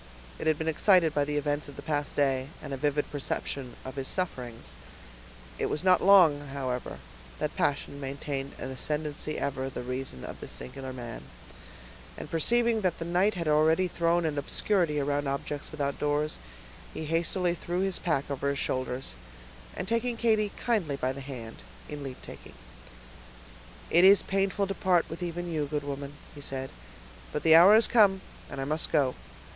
[0.39, 3.75] It had been excited by the events of the past day, and a vivid perception
[3.85, 4.71] of his sufferings.
[5.59, 6.97] It was not long, however,
[7.37, 11.21] that passion maintained an ascendency ever the reason of this singular man;
[12.17, 16.39] and perceiving that the night had already thrown an obscurity around objects without doors,
[16.95, 19.13] he hastily threw his pack over his shoulders,
[19.75, 21.57] and taking Katy kindly by the hand,
[21.87, 22.55] in leavetaking,—
[23.91, 26.71] "It is painful to part with even you, good woman," he said,
[27.31, 29.13] "but the hour has come, and I must go.